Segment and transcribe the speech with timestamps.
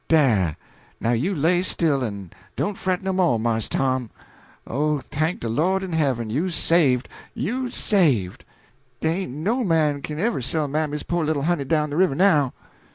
[0.07, 0.55] Dah
[0.99, 4.09] now you lay still en don't fret no mo', Marse Tom
[4.65, 8.43] oh, thank de good Lord in heaven, you's saved, you's saved!
[9.01, 12.51] dey ain't no man kin ever sell mammy's po' little honey down de river now!"